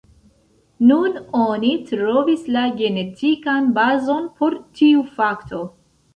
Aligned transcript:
Nun 0.91 1.19
oni 1.41 1.69
trovis 1.89 2.47
la 2.57 2.65
genetikan 2.81 3.69
bazon 3.77 4.27
por 4.41 4.59
tiu 4.83 5.07
fakto. 5.21 5.63